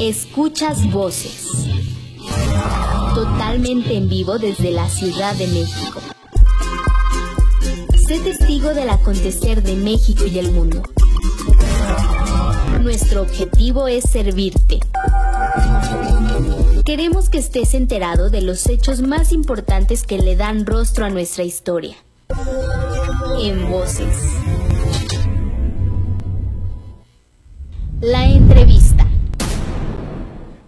Escuchas 0.00 0.90
voces. 0.90 1.48
Totalmente 3.14 3.96
en 3.96 4.10
vivo 4.10 4.38
desde 4.38 4.70
la 4.70 4.90
Ciudad 4.90 5.34
de 5.36 5.46
México. 5.46 6.00
Sé 8.06 8.20
testigo 8.20 8.74
del 8.74 8.90
acontecer 8.90 9.62
de 9.62 9.74
México 9.74 10.26
y 10.26 10.38
el 10.38 10.52
mundo. 10.52 10.82
Nuestro 12.82 13.22
objetivo 13.22 13.88
es 13.88 14.04
servirte. 14.04 14.80
Queremos 16.84 17.30
que 17.30 17.38
estés 17.38 17.72
enterado 17.72 18.28
de 18.28 18.42
los 18.42 18.66
hechos 18.66 19.00
más 19.00 19.32
importantes 19.32 20.02
que 20.02 20.18
le 20.18 20.36
dan 20.36 20.66
rostro 20.66 21.06
a 21.06 21.10
nuestra 21.10 21.44
historia. 21.44 21.96
En 23.42 23.70
voces. 23.70 24.14
La 28.02 28.26
entrevista. 28.26 28.85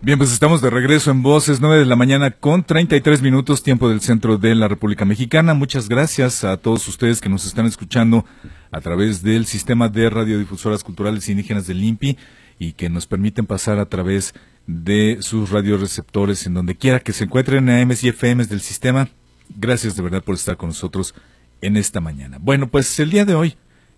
Bien, 0.09 0.17
pues 0.17 0.33
estamos 0.33 0.63
de 0.63 0.71
regreso 0.71 1.11
en 1.11 1.23
Voces, 1.23 1.61
9 1.61 1.81
de 1.81 1.85
la 1.85 1.95
mañana 1.95 2.31
con 2.31 2.65
33 2.65 3.21
minutos, 3.21 3.63
tiempo 3.63 3.91
del 3.91 4.01
centro 4.01 4.39
de 4.39 4.55
la 4.55 4.67
República 4.67 5.05
Mexicana. 5.05 5.53
Muchas 5.53 5.87
gracias 5.87 6.45
a 6.45 6.57
todos 6.57 6.89
ustedes 6.89 7.21
que 7.21 7.29
nos 7.29 7.45
están 7.45 7.67
escuchando 7.67 8.25
a 8.71 8.81
través 8.81 9.21
del 9.23 9.45
sistema 9.45 9.91
de 9.91 10.09
radiodifusoras 10.09 10.83
culturales 10.83 11.29
indígenas 11.29 11.67
del 11.67 11.85
INPI 11.85 12.17
y 12.59 12.73
que 12.73 12.89
nos 12.89 13.07
permiten 13.07 13.45
pasar 13.45 13.79
a 13.79 13.85
través 13.85 14.33
de 14.67 15.19
sus 15.21 15.51
radioreceptores 15.51 16.47
en 16.47 16.55
donde 16.55 16.75
quiera 16.75 17.01
que 17.01 17.13
se 17.13 17.25
encuentren 17.25 17.69
AMs 17.69 18.03
y 18.03 18.09
FMs 18.09 18.49
del 18.49 18.63
sistema. 18.63 19.11
Gracias 19.59 19.95
de 19.95 20.05
verdad 20.05 20.25
por 20.25 20.37
estar 20.37 20.57
con 20.57 20.71
nosotros 20.71 21.15
en 21.61 21.77
esta 21.77 22.01
mañana. 22.01 22.39
Bueno, 22.41 22.69
pues 22.69 22.99
el 22.99 23.11
día 23.11 23.27
de 23.27 23.35
hoy, 23.35 23.57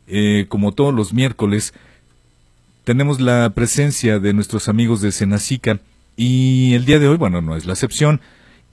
eh, 0.08 0.46
como 0.48 0.72
todos 0.72 0.92
los 0.92 1.12
miércoles, 1.12 1.72
tenemos 2.82 3.20
la 3.20 3.50
presencia 3.50 4.18
de 4.18 4.32
nuestros 4.32 4.68
amigos 4.68 5.02
de 5.02 5.12
Senacica 5.12 5.78
y 6.22 6.74
el 6.74 6.84
día 6.84 6.98
de 6.98 7.08
hoy, 7.08 7.16
bueno, 7.16 7.40
no 7.40 7.56
es 7.56 7.64
la 7.64 7.72
excepción 7.72 8.20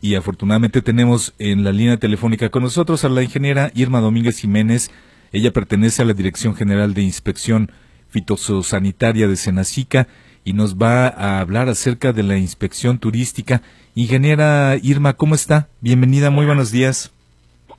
y 0.02 0.16
afortunadamente 0.16 0.82
tenemos 0.82 1.34
en 1.40 1.64
la 1.64 1.72
línea 1.72 1.96
telefónica 1.96 2.50
con 2.50 2.62
nosotros 2.62 3.06
a 3.06 3.10
la 3.10 3.24
ingeniera 3.24 3.72
Irma 3.74 4.02
Domínguez 4.02 4.38
Jiménez. 4.40 4.92
Ella 5.32 5.54
pertenece 5.54 6.02
a 6.02 6.06
la 6.06 6.12
Dirección 6.12 6.56
General 6.56 6.94
de 6.94 7.04
Inspección 7.04 7.72
Fitosanitaria 8.10 9.30
de 9.30 9.38
Senacica 9.38 10.10
y 10.44 10.52
nos 10.52 10.76
va 10.76 11.08
a 11.08 11.40
hablar 11.40 11.70
acerca 11.70 12.12
de 12.12 12.24
la 12.24 12.36
inspección 12.36 13.00
turística. 13.00 13.62
Ingeniera 13.96 14.76
Irma, 14.84 15.14
¿cómo 15.14 15.34
está? 15.34 15.70
Bienvenida, 15.80 16.30
muy 16.30 16.46
buenos 16.46 16.74
días. 16.74 17.14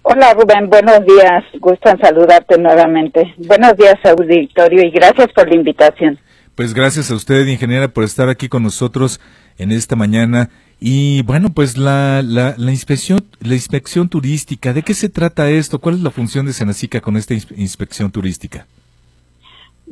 Hola 0.00 0.32
Rubén, 0.32 0.70
buenos 0.70 1.04
días. 1.04 1.44
Gustan 1.60 1.98
saludarte 2.00 2.56
nuevamente. 2.56 3.34
Buenos 3.36 3.76
días, 3.76 3.96
auditorio, 4.02 4.86
y 4.86 4.90
gracias 4.92 5.28
por 5.34 5.46
la 5.46 5.56
invitación. 5.56 6.18
Pues 6.54 6.72
gracias 6.72 7.10
a 7.10 7.14
usted, 7.14 7.46
ingeniera, 7.46 7.86
por 7.88 8.02
estar 8.02 8.30
aquí 8.30 8.48
con 8.48 8.62
nosotros 8.62 9.20
en 9.58 9.72
esta 9.72 9.96
mañana. 9.96 10.50
Y 10.80 11.22
bueno, 11.22 11.48
pues 11.54 11.76
la, 11.76 12.22
la, 12.22 12.54
la, 12.56 12.70
inspección, 12.70 13.20
la 13.40 13.54
inspección 13.54 14.08
turística, 14.08 14.72
¿de 14.72 14.82
qué 14.82 14.94
se 14.94 15.08
trata 15.08 15.50
esto? 15.50 15.80
¿Cuál 15.80 15.96
es 15.96 16.02
la 16.02 16.10
función 16.10 16.46
de 16.46 16.52
Senacica 16.52 17.00
con 17.00 17.16
esta 17.16 17.34
inspección 17.34 18.10
turística? 18.12 18.66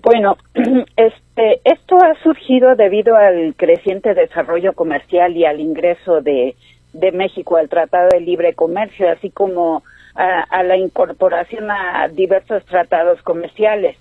Bueno, 0.02 0.36
este, 0.96 1.60
esto 1.64 1.96
ha 1.96 2.14
surgido 2.22 2.76
debido 2.76 3.16
al 3.16 3.54
creciente 3.56 4.14
desarrollo 4.14 4.74
comercial 4.74 5.36
y 5.36 5.44
al 5.44 5.60
ingreso 5.60 6.20
de, 6.20 6.54
de 6.92 7.12
México 7.12 7.56
al 7.56 7.68
Tratado 7.68 8.08
de 8.12 8.20
Libre 8.20 8.54
Comercio, 8.54 9.10
así 9.10 9.30
como 9.30 9.82
a, 10.14 10.62
la 10.62 10.76
incorporación 10.76 11.70
a 11.70 12.08
diversos 12.08 12.64
tratados 12.66 13.20
comerciales. 13.22 13.96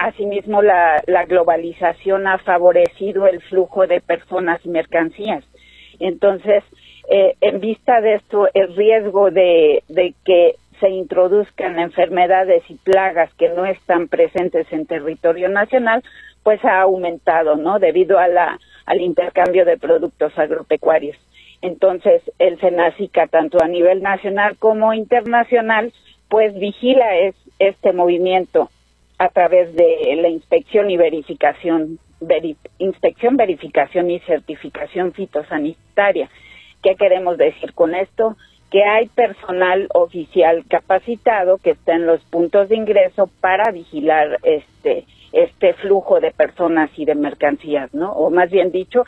Asimismo, 0.00 0.62
la, 0.62 1.02
la 1.06 1.26
globalización 1.26 2.26
ha 2.26 2.38
favorecido 2.38 3.26
el 3.26 3.42
flujo 3.42 3.86
de 3.86 4.00
personas 4.00 4.58
y 4.64 4.70
mercancías. 4.70 5.44
Entonces, 5.98 6.64
eh, 7.10 7.34
en 7.42 7.60
vista 7.60 8.00
de 8.00 8.14
esto, 8.14 8.48
el 8.54 8.74
riesgo 8.74 9.30
de, 9.30 9.84
que 10.24 10.54
se 10.80 10.88
introduzcan 10.88 11.78
enfermedades 11.78 12.62
y 12.70 12.76
plagas 12.76 13.30
que 13.34 13.50
no 13.50 13.66
están 13.66 14.08
presentes 14.08 14.72
en 14.72 14.86
territorio 14.86 15.50
nacional, 15.50 16.02
pues 16.44 16.64
ha 16.64 16.80
aumentado, 16.80 17.56
¿no? 17.56 17.78
Debido 17.78 18.18
a 18.18 18.26
la, 18.26 18.58
al 18.86 19.02
intercambio 19.02 19.66
de 19.66 19.76
productos 19.76 20.32
agropecuarios. 20.38 21.18
Entonces, 21.60 22.22
el 22.38 22.58
SENACICA, 22.58 23.26
tanto 23.26 23.62
a 23.62 23.68
nivel 23.68 24.00
nacional 24.00 24.56
como 24.56 24.94
internacional, 24.94 25.92
pues 26.30 26.58
vigila 26.58 27.18
es, 27.18 27.34
este 27.58 27.92
movimiento 27.92 28.70
a 29.20 29.28
través 29.28 29.74
de 29.74 30.16
la 30.16 30.30
inspección 30.30 30.88
y 30.88 30.96
verificación, 30.96 31.98
inspección, 32.78 33.36
verificación 33.36 34.10
y 34.10 34.18
certificación 34.20 35.12
fitosanitaria. 35.12 36.30
¿Qué 36.82 36.96
queremos 36.96 37.36
decir 37.36 37.74
con 37.74 37.94
esto? 37.94 38.38
Que 38.70 38.82
hay 38.82 39.08
personal 39.08 39.88
oficial 39.92 40.64
capacitado 40.66 41.58
que 41.58 41.72
está 41.72 41.96
en 41.96 42.06
los 42.06 42.22
puntos 42.30 42.70
de 42.70 42.76
ingreso 42.76 43.28
para 43.42 43.70
vigilar 43.70 44.38
este 44.42 45.04
este 45.32 45.74
flujo 45.74 46.18
de 46.18 46.32
personas 46.32 46.90
y 46.96 47.04
de 47.04 47.14
mercancías, 47.14 47.92
¿no? 47.94 48.10
O 48.12 48.30
más 48.30 48.50
bien 48.50 48.72
dicho, 48.72 49.04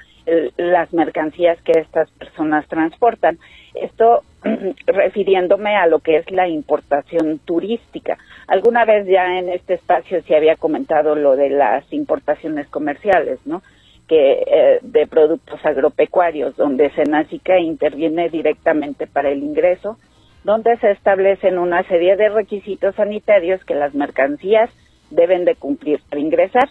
las 0.56 0.92
mercancías 0.92 1.60
que 1.62 1.72
estas 1.72 2.10
personas 2.12 2.66
transportan. 2.68 3.38
Esto 3.74 4.22
refiriéndome 4.86 5.74
a 5.74 5.86
lo 5.86 5.98
que 5.98 6.18
es 6.18 6.30
la 6.30 6.46
importación 6.48 7.40
turística. 7.40 8.18
Alguna 8.52 8.84
vez 8.84 9.06
ya 9.06 9.38
en 9.38 9.48
este 9.48 9.72
espacio 9.72 10.22
se 10.24 10.36
había 10.36 10.56
comentado 10.56 11.14
lo 11.14 11.36
de 11.36 11.48
las 11.48 11.90
importaciones 11.90 12.68
comerciales, 12.68 13.38
¿no? 13.46 13.62
Que 14.06 14.42
eh, 14.46 14.78
de 14.82 15.06
productos 15.06 15.64
agropecuarios, 15.64 16.54
donde 16.58 16.90
Senacica 16.90 17.58
interviene 17.58 18.28
directamente 18.28 19.06
para 19.06 19.30
el 19.30 19.42
ingreso, 19.42 19.96
donde 20.44 20.76
se 20.76 20.90
establecen 20.90 21.56
una 21.56 21.82
serie 21.84 22.14
de 22.16 22.28
requisitos 22.28 22.94
sanitarios 22.94 23.64
que 23.64 23.74
las 23.74 23.94
mercancías 23.94 24.68
deben 25.08 25.46
de 25.46 25.54
cumplir 25.54 26.02
para 26.10 26.20
ingresar. 26.20 26.68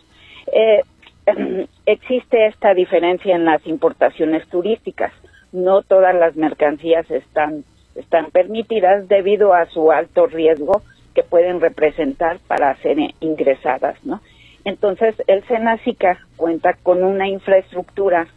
Eh, 0.54 0.82
existe 1.88 2.46
esta 2.46 2.76
diferencia 2.76 3.36
en 3.36 3.46
las 3.46 3.66
importaciones 3.66 4.48
turísticas. 4.50 5.14
No 5.52 5.82
todas 5.82 6.14
las 6.14 6.36
mercancías 6.36 7.10
están, 7.10 7.64
están 7.96 8.30
permitidas 8.30 9.08
debido 9.08 9.56
a 9.56 9.66
su 9.66 9.92
alto 9.92 10.28
riesgo 10.28 10.84
que 11.14 11.24
pueden 11.24 11.62
representar 11.62 12.40
para 12.48 12.76
ser 12.78 12.98
ingresadas, 13.20 13.98
¿no? 14.04 14.22
Entonces, 14.64 15.16
el 15.28 15.44
Senacica 15.48 16.20
cuenta 16.36 16.74
con 16.84 17.04
una 17.04 17.28
infraestructura 17.28 18.28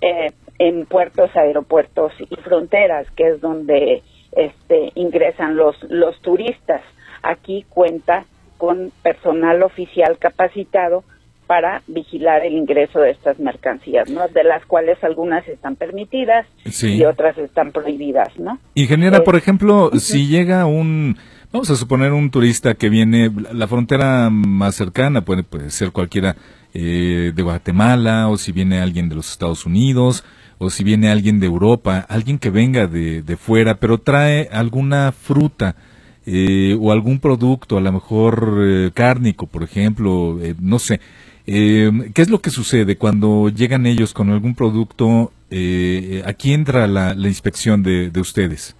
eh, 0.00 0.32
en 0.58 0.86
puertos, 0.86 1.34
aeropuertos 1.36 2.12
y 2.18 2.36
fronteras, 2.36 3.06
que 3.16 3.28
es 3.28 3.40
donde 3.40 4.02
este, 4.32 4.92
ingresan 4.94 5.56
los, 5.56 5.76
los 5.88 6.20
turistas. 6.22 6.80
Aquí 7.22 7.64
cuenta 7.68 8.24
con 8.58 8.92
personal 9.02 9.62
oficial 9.62 10.18
capacitado 10.18 11.04
para 11.46 11.82
vigilar 11.86 12.44
el 12.44 12.54
ingreso 12.54 13.00
de 13.00 13.10
estas 13.10 13.38
mercancías, 13.38 14.08
¿no? 14.08 14.28
De 14.28 14.44
las 14.44 14.64
cuales 14.64 15.02
algunas 15.04 15.46
están 15.46 15.76
permitidas 15.76 16.46
y 16.82 17.04
otras 17.04 17.36
están 17.36 17.72
prohibidas, 17.72 18.38
¿no? 18.38 18.58
Ingeniera, 18.74 19.20
por 19.24 19.36
ejemplo, 19.36 19.90
si 19.98 20.26
llega 20.26 20.64
un, 20.64 21.18
vamos 21.54 21.70
a 21.70 21.76
suponer 21.76 22.12
un 22.12 22.30
turista 22.30 22.74
que 22.74 22.88
viene, 22.88 23.30
la 23.52 23.68
frontera 23.68 24.28
más 24.28 24.74
cercana 24.74 25.24
puede, 25.24 25.44
puede 25.44 25.70
ser 25.70 25.92
cualquiera 25.92 26.34
eh, 26.74 27.30
de 27.32 27.42
Guatemala, 27.44 28.28
o 28.28 28.36
si 28.36 28.50
viene 28.50 28.80
alguien 28.80 29.08
de 29.08 29.14
los 29.14 29.30
Estados 29.30 29.64
Unidos, 29.64 30.24
o 30.58 30.68
si 30.68 30.82
viene 30.82 31.12
alguien 31.12 31.38
de 31.38 31.46
Europa, 31.46 32.04
alguien 32.08 32.40
que 32.40 32.50
venga 32.50 32.88
de, 32.88 33.22
de 33.22 33.36
fuera, 33.36 33.78
pero 33.78 33.98
trae 33.98 34.48
alguna 34.50 35.12
fruta, 35.12 35.76
eh, 36.26 36.76
o 36.80 36.90
algún 36.90 37.20
producto, 37.20 37.78
a 37.78 37.80
lo 37.80 37.92
mejor 37.92 38.58
eh, 38.60 38.90
cárnico, 38.92 39.46
por 39.46 39.62
ejemplo, 39.62 40.40
eh, 40.42 40.56
no 40.58 40.80
sé. 40.80 41.00
Eh, 41.46 42.10
¿Qué 42.14 42.22
es 42.22 42.30
lo 42.30 42.40
que 42.40 42.50
sucede 42.50 42.96
cuando 42.96 43.48
llegan 43.48 43.86
ellos 43.86 44.12
con 44.12 44.30
algún 44.30 44.56
producto? 44.56 45.30
Aquí 46.24 46.52
entra 46.52 46.88
la, 46.88 47.14
la 47.14 47.28
inspección 47.28 47.84
de, 47.84 48.10
de, 48.10 48.20
ustedes. 48.20 48.74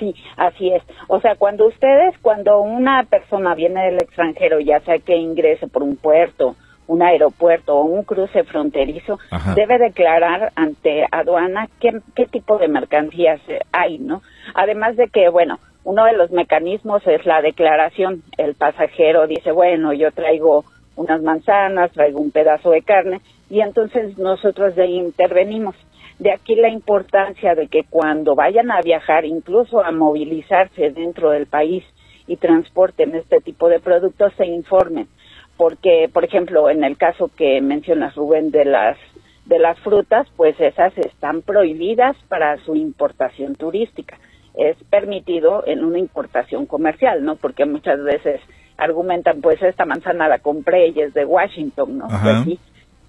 Sí, 0.00 0.14
así 0.36 0.72
es. 0.72 0.82
O 1.08 1.20
sea, 1.20 1.36
cuando 1.36 1.66
ustedes, 1.66 2.18
cuando 2.22 2.60
una 2.60 3.04
persona 3.04 3.54
viene 3.54 3.84
del 3.84 4.02
extranjero, 4.02 4.58
ya 4.58 4.80
sea 4.80 4.98
que 4.98 5.14
ingrese 5.14 5.68
por 5.68 5.82
un 5.82 5.96
puerto, 5.96 6.56
un 6.86 7.02
aeropuerto 7.02 7.76
o 7.76 7.84
un 7.84 8.02
cruce 8.02 8.42
fronterizo, 8.44 9.18
Ajá. 9.30 9.54
debe 9.54 9.78
declarar 9.78 10.52
ante 10.56 11.06
aduana 11.12 11.68
qué, 11.80 12.00
qué 12.16 12.26
tipo 12.26 12.56
de 12.58 12.68
mercancías 12.68 13.40
hay, 13.70 13.98
¿no? 13.98 14.22
Además 14.54 14.96
de 14.96 15.08
que, 15.08 15.28
bueno, 15.28 15.60
uno 15.84 16.04
de 16.06 16.14
los 16.14 16.30
mecanismos 16.30 17.06
es 17.06 17.24
la 17.26 17.42
declaración. 17.42 18.22
El 18.38 18.54
pasajero 18.54 19.26
dice, 19.26 19.52
bueno, 19.52 19.92
yo 19.92 20.12
traigo 20.12 20.64
unas 20.96 21.22
manzanas, 21.22 21.92
traigo 21.92 22.20
un 22.20 22.30
pedazo 22.30 22.70
de 22.70 22.82
carne 22.82 23.20
y 23.50 23.60
entonces 23.60 24.16
nosotros 24.18 24.74
de 24.76 24.86
intervenimos. 24.86 25.76
De 26.20 26.30
aquí 26.32 26.54
la 26.54 26.68
importancia 26.68 27.54
de 27.54 27.68
que 27.68 27.84
cuando 27.88 28.34
vayan 28.34 28.70
a 28.70 28.82
viajar, 28.82 29.24
incluso 29.24 29.82
a 29.82 29.90
movilizarse 29.90 30.90
dentro 30.90 31.30
del 31.30 31.46
país 31.46 31.82
y 32.26 32.36
transporten 32.36 33.14
este 33.14 33.40
tipo 33.40 33.70
de 33.70 33.80
productos, 33.80 34.30
se 34.36 34.44
informen. 34.44 35.08
Porque, 35.56 36.10
por 36.12 36.24
ejemplo, 36.24 36.68
en 36.68 36.84
el 36.84 36.98
caso 36.98 37.30
que 37.34 37.62
mencionas, 37.62 38.14
Rubén, 38.14 38.50
de 38.50 38.66
las 38.66 38.98
de 39.46 39.58
las 39.58 39.78
frutas, 39.80 40.28
pues 40.36 40.60
esas 40.60 40.96
están 40.98 41.40
prohibidas 41.40 42.16
para 42.28 42.58
su 42.58 42.76
importación 42.76 43.56
turística. 43.56 44.18
Es 44.54 44.76
permitido 44.90 45.64
en 45.66 45.82
una 45.82 45.98
importación 45.98 46.66
comercial, 46.66 47.24
¿no? 47.24 47.36
Porque 47.36 47.64
muchas 47.64 48.00
veces 48.04 48.42
argumentan, 48.76 49.40
pues 49.40 49.60
esta 49.62 49.86
manzana 49.86 50.28
la 50.28 50.38
compré 50.38 50.88
y 50.88 51.00
es 51.00 51.14
de 51.14 51.24
Washington, 51.24 51.98
¿no? 51.98 52.08
Pues 52.08 52.58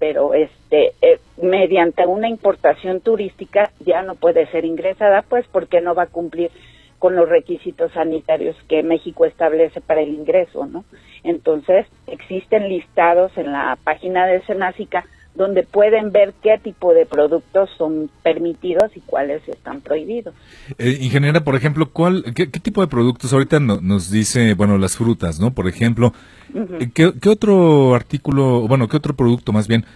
pero 0.02 0.34
este 0.34 0.94
eh, 1.00 1.20
mediante 1.40 2.04
una 2.08 2.28
importación 2.28 3.00
turística 3.02 3.70
ya 3.78 4.02
no 4.02 4.16
puede 4.16 4.50
ser 4.50 4.64
ingresada, 4.64 5.22
pues 5.22 5.46
porque 5.52 5.80
no 5.80 5.94
va 5.94 6.02
a 6.02 6.06
cumplir 6.08 6.50
con 6.98 7.14
los 7.14 7.28
requisitos 7.28 7.92
sanitarios 7.92 8.56
que 8.68 8.82
México 8.82 9.26
establece 9.26 9.80
para 9.80 10.00
el 10.00 10.08
ingreso, 10.08 10.66
¿no? 10.66 10.84
Entonces, 11.22 11.86
existen 12.08 12.68
listados 12.68 13.30
en 13.38 13.52
la 13.52 13.78
página 13.84 14.26
de 14.26 14.42
Senásica 14.42 15.04
donde 15.34 15.62
pueden 15.62 16.12
ver 16.12 16.34
qué 16.42 16.58
tipo 16.62 16.92
de 16.92 17.06
productos 17.06 17.70
son 17.78 18.10
permitidos 18.22 18.94
y 18.94 19.00
cuáles 19.00 19.46
están 19.48 19.80
prohibidos. 19.80 20.34
Eh, 20.78 20.98
ingeniera, 21.00 21.42
por 21.42 21.56
ejemplo, 21.56 21.88
¿cuál, 21.90 22.34
qué, 22.34 22.46
tipo 22.46 22.82
de 22.82 22.86
productos 22.86 23.32
ahorita 23.32 23.58
nos 23.58 24.10
dice, 24.10 24.54
bueno, 24.54 24.76
las 24.76 24.96
frutas, 24.96 25.40
¿no? 25.40 25.52
Por 25.52 25.68
ejemplo, 25.68 26.12
eh, 26.54 26.90
¿qué, 26.92 27.28
otro 27.28 27.94
artículo, 27.94 28.68
bueno, 28.68 28.88
qué 28.88 28.96
otro 28.98 29.14
producto 29.14 29.52
más 29.52 29.68
bien 29.68 29.86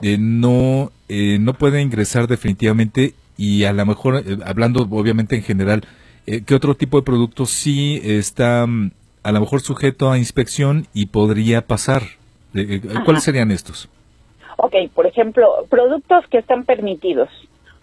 eh, 0.00 0.16
no, 0.18 0.92
eh, 1.08 1.38
no 1.40 1.54
puede 1.54 1.82
ingresar 1.82 2.26
definitivamente 2.26 3.14
y 3.36 3.64
a 3.64 3.72
lo 3.74 3.84
mejor, 3.84 4.24
hablando 4.46 4.82
obviamente 4.90 5.36
en 5.36 5.42
general, 5.42 5.84
¿qué 6.24 6.54
otro 6.54 6.74
tipo 6.74 6.96
de 6.96 7.04
productos 7.04 7.50
sí 7.50 8.00
está 8.02 8.66
mm, 8.66 8.92
a 9.22 9.32
lo 9.32 9.40
mejor 9.40 9.60
sujeto 9.60 10.10
a 10.10 10.16
inspección 10.16 10.86
y 10.94 11.06
podría 11.06 11.66
pasar? 11.66 12.02
¿Cuáles 13.04 13.24
serían 13.24 13.50
estos? 13.50 13.90
Ok, 14.56 14.74
por 14.94 15.06
ejemplo, 15.06 15.66
productos 15.68 16.26
que 16.28 16.38
están 16.38 16.64
permitidos. 16.64 17.28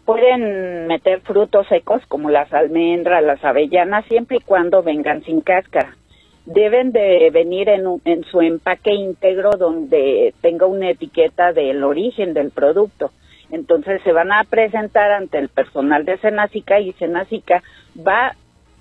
Pueden 0.06 0.88
meter 0.88 1.22
frutos 1.22 1.68
secos 1.68 2.02
como 2.08 2.30
las 2.30 2.52
almendras, 2.52 3.24
las 3.24 3.44
avellanas, 3.44 4.06
siempre 4.06 4.38
y 4.38 4.44
cuando 4.44 4.84
vengan 4.84 5.24
sin 5.24 5.42
cáscara. 5.42 5.96
Deben 6.46 6.92
de 6.92 7.30
venir 7.32 7.70
en, 7.70 7.86
en 8.04 8.24
su 8.26 8.42
empaque 8.42 8.92
íntegro 8.92 9.52
donde 9.52 10.34
tenga 10.42 10.66
una 10.66 10.90
etiqueta 10.90 11.54
del 11.54 11.84
origen 11.84 12.34
del 12.34 12.52
producto. 12.52 13.12
Entonces 13.50 14.02
se 14.04 14.12
van 14.12 14.32
a 14.32 14.44
presentar 14.44 15.12
ante 15.12 15.38
el 15.38 15.48
personal 15.48 16.04
de 16.06 16.18
Senacica 16.18 16.80
y 16.80 16.92
Senacica 16.94 17.62
va 17.96 18.30
a 18.30 18.36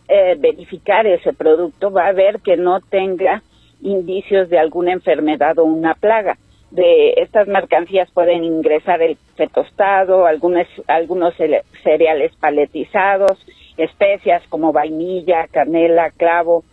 eh, 0.08 0.34
verificar 0.38 1.06
ese 1.06 1.32
producto, 1.34 1.92
va 1.92 2.06
a 2.06 2.12
ver 2.12 2.40
que 2.40 2.56
no 2.56 2.80
tenga 2.80 3.42
indicios 3.82 4.48
de 4.48 4.58
alguna 4.58 4.92
enfermedad 4.92 5.58
o 5.58 5.64
una 5.64 5.94
plaga 5.94 6.36
de 6.72 7.14
estas 7.18 7.46
mercancías 7.48 8.10
pueden 8.12 8.44
ingresar 8.44 9.02
el 9.02 9.18
fetostado, 9.36 10.26
algunos, 10.26 10.66
algunos 10.88 11.34
cereales 11.82 12.32
paletizados, 12.40 13.44
especias 13.76 14.42
como 14.48 14.72
vainilla, 14.72 15.46
canela, 15.48 16.10
clavo, 16.10 16.64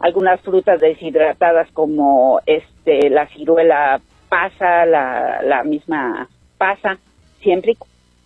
algunas 0.00 0.40
frutas 0.40 0.80
deshidratadas 0.80 1.70
como 1.72 2.40
este 2.46 3.10
la 3.10 3.26
ciruela 3.28 4.00
pasa, 4.28 4.84
la, 4.86 5.40
la 5.42 5.62
misma 5.62 6.28
pasa, 6.58 6.98
siempre 7.40 7.76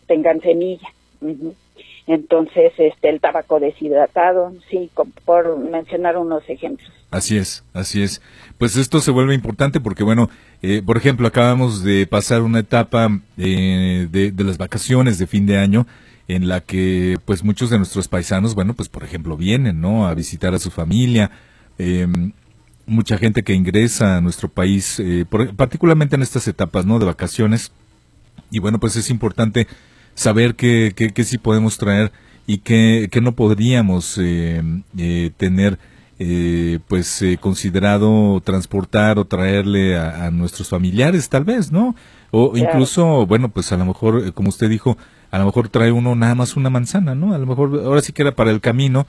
tengan 0.07 0.41
semilla. 0.41 0.89
Entonces, 2.07 2.73
este, 2.79 3.11
el 3.11 3.21
tabaco 3.21 3.61
deshidratado, 3.61 4.55
sí, 4.71 4.91
por 5.27 5.59
mencionar 5.59 6.17
unos 6.17 6.43
ejemplos. 6.49 6.91
Así 7.11 7.37
es, 7.37 7.65
así 7.75 8.03
es. 8.03 8.23
Pues 8.57 8.77
esto 8.77 9.01
se 9.01 9.11
vuelve 9.11 9.35
importante 9.35 9.79
porque, 9.79 10.05
bueno, 10.05 10.31
eh, 10.63 10.83
por 10.85 10.97
ejemplo, 10.97 11.27
acabamos 11.29 11.83
de 11.85 12.07
pasar 12.07 12.43
una 12.43 12.61
etapa 12.61 13.21
eh, 13.37 14.09
de, 14.11 14.45
las 14.45 14.59
vacaciones 14.59 15.19
de 15.19 15.27
fin 15.27 15.47
de 15.47 15.59
año 15.59 15.87
en 16.27 16.49
la 16.49 16.61
que, 16.61 17.19
pues, 17.25 17.45
muchos 17.45 17.71
de 17.71 17.79
nuestros 17.79 18.09
paisanos, 18.09 18.55
bueno, 18.55 18.75
pues, 18.75 18.89
por 18.89 19.05
ejemplo, 19.05 19.37
vienen, 19.37 19.81
¿no? 19.81 20.07
A 20.07 20.15
visitar 20.15 20.55
a 20.55 20.59
su 20.59 20.71
familia. 20.71 21.31
Eh, 21.79 22.07
mucha 22.89 23.19
gente 23.19 23.43
que 23.43 23.55
ingresa 23.55 24.17
a 24.17 24.21
nuestro 24.21 24.49
país, 24.49 24.99
eh, 24.99 25.25
particularmente 25.57 26.17
en 26.17 26.23
estas 26.23 26.49
etapas, 26.49 26.87
¿no? 26.87 26.99
De 26.99 27.07
vacaciones. 27.07 27.71
Y 28.51 28.59
bueno, 28.59 28.81
pues 28.81 28.97
es 28.97 29.11
importante 29.11 29.69
saber 30.15 30.55
qué, 30.55 30.93
qué, 30.95 31.25
sí 31.25 31.39
podemos 31.39 31.79
traer 31.79 32.13
y 32.47 32.59
qué, 32.59 33.09
no 33.23 33.33
podríamos 33.33 34.19
eh, 34.19 34.63
eh, 36.19 36.25
tener 36.25 36.75
eh, 36.75 36.79
pues 36.89 37.25
considerado 37.41 38.41
transportar 38.43 39.19
o 39.19 39.25
traerle 39.25 39.97
a, 39.97 40.31
nuestros 40.31 40.69
familiares 40.69 41.29
tal 41.29 41.45
vez, 41.45 41.71
¿no? 41.73 41.95
O 42.31 42.57
incluso, 42.57 43.27
bueno, 43.27 43.49
pues 43.49 43.73
a 43.73 43.77
lo 43.77 43.85
mejor, 43.85 44.33
como 44.35 44.49
usted 44.49 44.69
dijo, 44.69 44.99
a 45.31 45.39
lo 45.39 45.47
mejor 45.47 45.69
trae 45.69 45.93
uno 45.93 46.15
nada 46.15 46.35
más 46.35 46.57
una 46.57 46.71
manzana, 46.71 47.15
¿no? 47.15 47.35
A 47.35 47.39
lo 47.39 47.47
mejor 47.47 47.81
ahora 47.85 48.03
sí 48.03 48.13
que 48.13 48.23
era 48.23 48.33
para 48.33 48.51
el 48.51 48.61
camino 48.61 49.07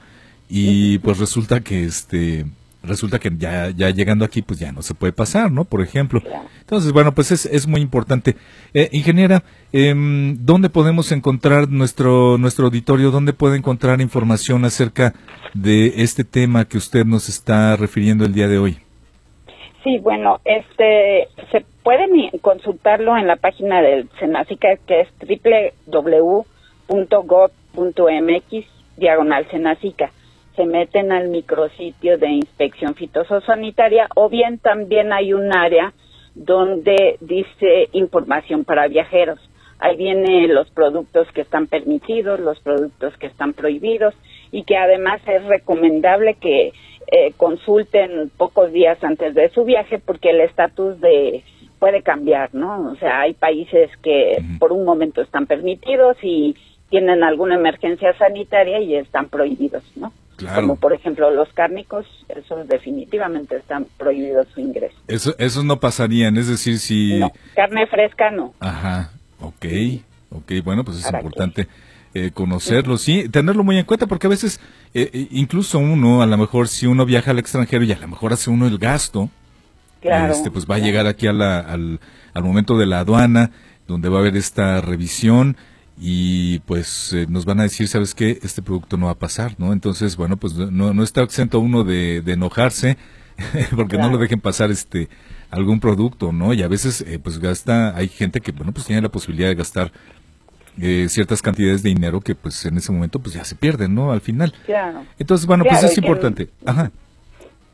y 0.48 0.98
pues 0.98 1.18
resulta 1.18 1.60
que 1.60 1.84
este 1.84 2.46
resulta 2.82 3.18
que 3.18 3.30
ya, 3.36 3.70
ya 3.70 3.90
llegando 3.90 4.24
aquí 4.24 4.42
pues 4.42 4.58
ya 4.58 4.72
no 4.72 4.82
se 4.82 4.94
puede 4.94 5.12
pasar, 5.12 5.50
¿no? 5.50 5.64
Por 5.64 5.82
ejemplo. 5.82 6.22
Entonces, 6.60 6.92
bueno, 6.92 7.12
pues 7.12 7.32
es, 7.32 7.46
es 7.46 7.66
muy 7.66 7.80
importante. 7.80 8.36
Eh, 8.74 8.88
ingeniera, 8.92 9.42
eh, 9.72 9.94
¿dónde 10.38 10.70
podemos 10.70 11.12
encontrar 11.12 11.68
nuestro, 11.68 12.38
nuestro 12.38 12.66
auditorio? 12.66 13.10
¿Dónde 13.10 13.32
puede 13.32 13.56
encontrar 13.56 14.00
información 14.00 14.64
acerca 14.64 15.14
de 15.54 16.02
este 16.02 16.24
tema 16.24 16.64
que 16.64 16.78
usted 16.78 17.04
nos 17.04 17.28
está 17.28 17.76
refiriendo 17.76 18.24
el 18.24 18.32
día 18.32 18.48
de 18.48 18.58
hoy? 18.58 18.78
Sí, 19.82 19.98
bueno, 19.98 20.40
este, 20.44 21.28
se 21.50 21.64
pueden 21.82 22.10
consultarlo 22.40 23.16
en 23.16 23.26
la 23.26 23.36
página 23.36 23.80
del 23.80 24.08
Senacica 24.18 24.68
que 24.86 25.00
es 25.00 25.08
www.gov.mx 25.86 26.26
diagonal 28.98 29.48
Senacica 29.50 30.10
se 30.56 30.64
meten 30.64 31.12
al 31.12 31.28
micrositio 31.28 32.18
de 32.18 32.28
inspección 32.28 32.94
fitosanitaria 32.94 34.08
o 34.14 34.28
bien 34.28 34.58
también 34.58 35.12
hay 35.12 35.32
un 35.32 35.54
área 35.54 35.92
donde 36.34 37.16
dice 37.20 37.88
información 37.92 38.64
para 38.64 38.88
viajeros. 38.88 39.38
Ahí 39.78 39.96
vienen 39.96 40.54
los 40.54 40.70
productos 40.70 41.26
que 41.32 41.40
están 41.40 41.66
permitidos, 41.66 42.38
los 42.40 42.60
productos 42.60 43.16
que 43.16 43.26
están 43.26 43.54
prohibidos 43.54 44.14
y 44.52 44.64
que 44.64 44.76
además 44.76 45.20
es 45.26 45.44
recomendable 45.44 46.34
que 46.34 46.72
eh, 47.12 47.32
consulten 47.36 48.30
pocos 48.36 48.72
días 48.72 49.02
antes 49.02 49.34
de 49.34 49.48
su 49.50 49.64
viaje 49.64 49.98
porque 49.98 50.30
el 50.30 50.40
estatus 50.42 51.00
de 51.00 51.42
puede 51.78 52.02
cambiar, 52.02 52.54
¿no? 52.54 52.92
O 52.92 52.96
sea, 52.96 53.22
hay 53.22 53.32
países 53.32 53.90
que 54.02 54.36
por 54.58 54.70
un 54.70 54.84
momento 54.84 55.22
están 55.22 55.46
permitidos 55.46 56.18
y 56.22 56.54
tienen 56.90 57.24
alguna 57.24 57.54
emergencia 57.54 58.12
sanitaria 58.18 58.80
y 58.80 58.94
están 58.96 59.30
prohibidos, 59.30 59.82
¿no? 59.96 60.12
Como 60.54 60.76
por 60.76 60.92
ejemplo 60.92 61.30
los 61.30 61.48
cárnicos, 61.52 62.06
esos 62.28 62.66
definitivamente 62.68 63.56
están 63.56 63.86
prohibidos 63.98 64.46
su 64.54 64.60
ingreso. 64.60 64.96
Eso, 65.08 65.34
esos 65.38 65.64
no 65.64 65.80
pasarían, 65.80 66.36
es 66.36 66.48
decir, 66.48 66.78
si... 66.78 67.20
carne 67.54 67.86
fresca 67.86 68.30
no. 68.30 68.54
Ajá, 68.60 69.12
ok, 69.40 69.66
ok, 70.30 70.52
bueno, 70.64 70.84
pues 70.84 70.98
es 70.98 71.12
importante 71.12 71.68
eh, 72.14 72.30
conocerlo, 72.32 72.98
sí. 72.98 73.28
tenerlo 73.28 73.62
muy 73.64 73.78
en 73.78 73.84
cuenta 73.84 74.06
porque 74.06 74.26
a 74.26 74.30
veces, 74.30 74.60
eh, 74.94 75.10
eh, 75.12 75.28
incluso 75.30 75.78
uno, 75.78 76.22
a 76.22 76.26
lo 76.26 76.36
mejor 76.36 76.68
si 76.68 76.86
uno 76.86 77.04
viaja 77.06 77.30
al 77.30 77.38
extranjero 77.38 77.84
y 77.84 77.92
a 77.92 77.98
lo 77.98 78.08
mejor 78.08 78.32
hace 78.32 78.50
uno 78.50 78.66
el 78.66 78.78
gasto, 78.78 79.30
claro, 80.00 80.32
este, 80.32 80.50
pues 80.50 80.66
va 80.66 80.76
a 80.76 80.80
llegar 80.80 81.06
aquí 81.06 81.26
a 81.26 81.32
la, 81.32 81.60
al, 81.60 82.00
al 82.34 82.42
momento 82.42 82.76
de 82.76 82.86
la 82.86 83.00
aduana, 83.00 83.52
donde 83.86 84.08
va 84.08 84.18
a 84.18 84.20
haber 84.20 84.36
esta 84.36 84.80
revisión 84.80 85.56
y 86.02 86.60
pues 86.60 87.12
eh, 87.12 87.26
nos 87.28 87.44
van 87.44 87.60
a 87.60 87.64
decir, 87.64 87.86
¿sabes 87.86 88.14
qué? 88.14 88.38
Este 88.42 88.62
producto 88.62 88.96
no 88.96 89.06
va 89.06 89.12
a 89.12 89.18
pasar, 89.18 89.54
¿no? 89.58 89.74
Entonces, 89.74 90.16
bueno, 90.16 90.38
pues 90.38 90.54
no, 90.54 90.94
no 90.94 91.02
está 91.02 91.22
exento 91.22 91.60
uno 91.60 91.84
de, 91.84 92.22
enojarse 92.26 92.96
porque 93.76 93.98
no 93.98 94.08
lo 94.08 94.16
dejen 94.16 94.40
pasar 94.40 94.70
este 94.70 95.10
algún 95.50 95.78
producto, 95.78 96.32
¿no? 96.32 96.54
Y 96.54 96.62
a 96.62 96.68
veces 96.68 97.02
eh, 97.02 97.18
pues 97.18 97.38
gasta, 97.38 97.94
hay 97.94 98.08
gente 98.08 98.40
que, 98.40 98.52
bueno, 98.52 98.72
pues 98.72 98.86
tiene 98.86 99.02
la 99.02 99.10
posibilidad 99.10 99.48
de 99.48 99.56
gastar 99.56 99.92
eh, 100.80 101.06
ciertas 101.10 101.42
cantidades 101.42 101.82
de 101.82 101.90
dinero 101.90 102.20
que 102.20 102.34
pues 102.34 102.64
en 102.64 102.78
ese 102.78 102.92
momento 102.92 103.18
pues 103.18 103.34
ya 103.34 103.44
se 103.44 103.54
pierden, 103.54 103.94
¿no? 103.94 104.10
Al 104.10 104.22
final. 104.22 104.54
Claro. 104.64 105.04
Entonces, 105.18 105.46
bueno, 105.46 105.64
pues 105.68 105.82
es 105.82 105.98
importante. 105.98 106.48
Ajá. 106.64 106.90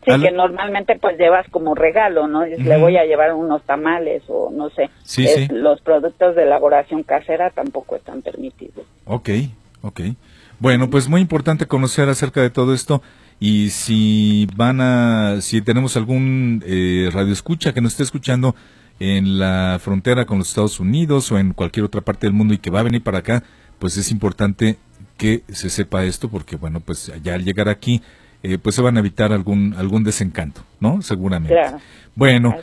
Sí, 0.07 0.23
que 0.23 0.31
normalmente 0.31 0.97
pues 1.01 1.19
llevas 1.19 1.49
como 1.51 1.75
regalo, 1.75 2.29
¿no? 2.29 2.47
Le 2.47 2.79
voy 2.79 2.97
a 2.97 3.05
llevar 3.05 3.35
unos 3.35 3.63
tamales 3.65 4.23
o 4.29 4.51
no 4.53 4.71
sé. 4.71 4.89
Sí, 5.03 5.27
sí. 5.27 5.49
Los 5.51 5.81
productos 5.81 6.37
de 6.37 6.45
elaboración 6.45 7.03
casera 7.03 7.51
tampoco 7.51 7.97
están 7.97 8.23
permitidos. 8.23 8.87
Ok, 9.05 9.31
ok. 9.83 10.01
Bueno, 10.61 10.89
pues 10.91 11.09
muy 11.09 11.21
importante 11.21 11.67
conocer 11.67 12.09
acerca 12.09 12.41
de 12.41 12.51
todo 12.51 12.73
esto 12.73 13.03
y 13.41 13.71
si 13.71 14.47
van 14.55 14.81
a, 14.81 15.41
si 15.41 15.61
tenemos 15.61 15.97
algún 15.97 16.63
eh, 16.65 17.11
radio 17.13 17.33
escucha 17.33 17.75
que 17.75 17.81
nos 17.81 17.93
esté 17.93 18.05
escuchando 18.05 18.55
en 19.01 19.41
la 19.41 19.79
frontera 19.83 20.25
con 20.25 20.39
los 20.39 20.49
Estados 20.49 20.79
Unidos 20.79 21.31
o 21.33 21.39
en 21.39 21.53
cualquier 21.53 21.85
otra 21.85 22.01
parte 22.01 22.27
del 22.27 22.33
mundo 22.33 22.55
y 22.55 22.59
que 22.59 22.71
va 22.71 22.81
a 22.81 22.85
venir 22.85 23.03
para 23.03 23.19
acá, 23.19 23.43
pues 23.81 23.97
es 23.97 24.11
importante 24.13 24.79
que 25.19 25.43
se 25.49 25.69
sepa 25.69 26.05
esto 26.05 26.29
porque 26.29 26.57
bueno, 26.57 26.81
pues 26.81 27.13
ya 27.23 27.35
al 27.35 27.45
llegar 27.45 27.69
aquí 27.69 28.03
eh, 28.43 28.59
pues 28.59 28.75
se 28.75 28.83
van 28.83 28.97
a 28.97 29.01
evitar 29.01 29.33
algún 29.33 29.75
algún 29.77 30.05
desencanto, 30.05 30.63
¿no? 30.81 31.03
Seguramente. 31.03 31.57
Bueno. 32.15 32.55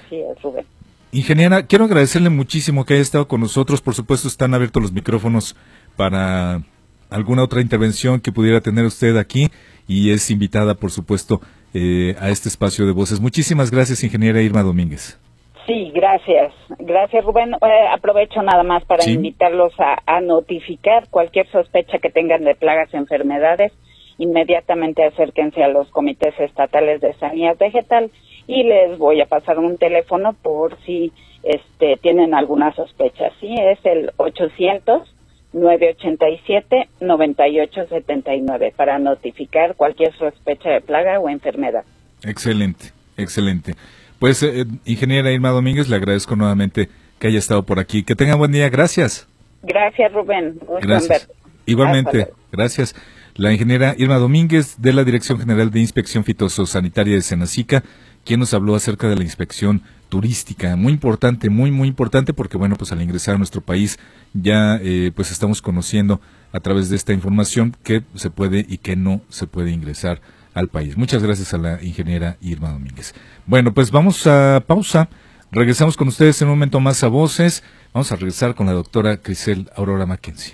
ingeniera, 1.11 1.65
quiero 1.67 1.85
agradecerle 1.85 2.29
muchísimo 2.29 2.85
que 2.85 2.95
haya 2.95 3.01
estado 3.01 3.27
con 3.27 3.41
nosotros. 3.41 3.81
Por 3.81 3.93
supuesto, 3.93 4.27
están 4.27 4.53
abiertos 4.53 4.81
los 4.81 4.91
micrófonos 4.91 5.55
para 5.95 6.61
alguna 7.09 7.43
otra 7.43 7.61
intervención 7.61 8.19
que 8.19 8.31
pudiera 8.31 8.61
tener 8.61 8.85
usted 8.85 9.17
aquí 9.17 9.49
y 9.87 10.11
es 10.11 10.31
invitada, 10.31 10.73
por 10.75 10.91
supuesto, 10.91 11.41
eh, 11.73 12.15
a 12.19 12.29
este 12.29 12.49
espacio 12.49 12.85
de 12.85 12.91
voces. 12.91 13.19
Muchísimas 13.19 13.71
gracias, 13.71 14.03
ingeniera 14.03 14.41
Irma 14.41 14.63
Domínguez. 14.63 15.19
Sí, 15.65 15.91
gracias. 15.93 16.53
Gracias, 16.79 17.23
Rubén. 17.23 17.53
Eh, 17.53 17.87
aprovecho 17.91 18.41
nada 18.41 18.63
más 18.63 18.83
para 18.85 19.09
invitarlos 19.09 19.71
a, 19.79 20.01
a, 20.05 20.19
notificar 20.19 21.07
cualquier 21.09 21.49
sospecha 21.51 21.99
que 21.99 22.09
tengan 22.09 22.43
de 22.43 22.55
plagas, 22.55 22.93
enfermedades. 22.93 23.71
Inmediatamente 24.17 25.03
acérquense 25.03 25.63
a 25.63 25.69
los 25.69 25.89
comités 25.89 26.39
estatales 26.39 27.01
de 27.01 27.13
sanidad 27.15 27.57
vegetal 27.57 28.11
y 28.47 28.63
les 28.63 28.97
voy 28.97 29.21
a 29.21 29.25
pasar 29.25 29.59
un 29.59 29.77
teléfono 29.77 30.33
por 30.33 30.77
si 30.85 31.11
este, 31.43 31.97
tienen 32.01 32.33
alguna 32.33 32.73
sospecha. 32.73 33.31
Sí, 33.39 33.53
es 33.59 33.79
el 33.85 34.11
800 34.17 35.13
987 35.53 36.89
9879 36.99 38.73
para 38.75 38.97
notificar 38.97 39.75
cualquier 39.75 40.15
sospecha 40.17 40.69
de 40.69 40.81
plaga 40.81 41.19
o 41.19 41.29
enfermedad. 41.29 41.83
Excelente, 42.23 42.91
excelente. 43.17 43.73
Pues, 44.19 44.41
eh, 44.41 44.65
ingeniera 44.85 45.31
Irma 45.31 45.49
Domínguez, 45.49 45.89
le 45.89 45.97
agradezco 45.97 46.35
nuevamente 46.35 46.89
que 47.19 47.27
haya 47.27 47.39
estado 47.39 47.63
por 47.63 47.79
aquí. 47.79 48.03
Que 48.03 48.15
tenga 48.15 48.35
buen 48.35 48.51
día. 48.51 48.69
Gracias. 48.69 49.27
Gracias, 49.61 50.11
Rubén. 50.11 50.59
gracias. 50.81 51.29
Igualmente, 51.65 52.29
gracias. 52.51 52.95
La 53.35 53.51
ingeniera 53.51 53.95
Irma 53.97 54.17
Domínguez 54.17 54.75
de 54.77 54.93
la 54.93 55.03
Dirección 55.03 55.39
General 55.39 55.71
de 55.71 55.79
Inspección 55.79 56.23
Fitosanitaria 56.23 57.15
de 57.15 57.21
Senacica, 57.21 57.83
quien 58.23 58.39
nos 58.39 58.53
habló 58.53 58.75
acerca 58.75 59.09
de 59.09 59.15
la 59.15 59.23
inspección 59.23 59.81
turística, 60.09 60.75
muy 60.75 60.93
importante, 60.93 61.49
muy 61.49 61.71
muy 61.71 61.87
importante 61.87 62.33
porque 62.33 62.57
bueno, 62.57 62.75
pues 62.75 62.91
al 62.91 63.01
ingresar 63.01 63.33
a 63.33 63.37
nuestro 63.39 63.61
país 63.61 63.97
ya 64.33 64.79
eh, 64.83 65.11
pues 65.15 65.31
estamos 65.31 65.63
conociendo 65.63 66.21
a 66.51 66.59
través 66.59 66.89
de 66.89 66.95
esta 66.95 67.13
información 67.13 67.75
que 67.83 68.03
se 68.13 68.29
puede 68.29 68.67
y 68.69 68.77
que 68.77 68.95
no 68.95 69.21
se 69.29 69.47
puede 69.47 69.71
ingresar 69.71 70.21
al 70.53 70.67
país. 70.67 70.95
Muchas 70.95 71.23
gracias 71.23 71.55
a 71.55 71.57
la 71.57 71.83
ingeniera 71.83 72.37
Irma 72.39 72.69
Domínguez. 72.69 73.15
Bueno, 73.47 73.73
pues 73.73 73.89
vamos 73.89 74.27
a 74.27 74.63
pausa. 74.67 75.09
Regresamos 75.51 75.97
con 75.97 76.07
ustedes 76.07 76.39
en 76.43 76.49
un 76.49 76.53
momento 76.53 76.79
más 76.79 77.03
a 77.03 77.07
voces. 77.07 77.63
Vamos 77.93 78.11
a 78.11 78.15
regresar 78.15 78.53
con 78.53 78.67
la 78.67 78.73
doctora 78.73 79.17
Crisel 79.17 79.71
Aurora 79.75 80.05
Mackenzie. 80.05 80.53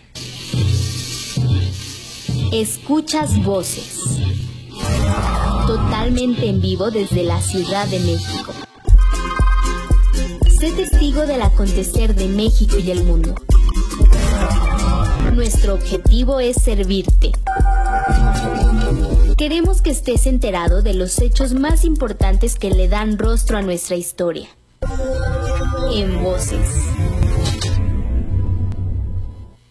Escuchas 2.51 3.44
voces. 3.44 4.01
Totalmente 5.68 6.50
en 6.50 6.60
vivo 6.60 6.89
desde 6.89 7.22
la 7.22 7.39
Ciudad 7.41 7.88
de 7.88 8.00
México. 8.00 8.51
Sé 10.60 10.72
testigo 10.72 11.27
del 11.27 11.44
acontecer 11.44 12.15
de 12.15 12.27
México 12.27 12.79
y 12.79 12.89
el 12.89 13.03
mundo. 13.03 13.36
Nuestro 15.32 15.75
objetivo 15.75 16.39
es 16.39 16.56
servirte. 16.56 17.34
Queremos 19.38 19.84
que 19.84 19.91
estés 19.91 20.25
enterado 20.25 20.82
de 20.82 20.96
los 20.96 21.20
hechos 21.20 21.53
más 21.53 21.86
importantes 21.86 22.56
que 22.56 22.72
le 22.72 22.88
dan 22.88 23.20
rostro 23.20 23.60
a 23.60 23.62
nuestra 23.62 23.96
historia. 23.96 24.48
En 25.94 26.24
voces. 26.24 26.88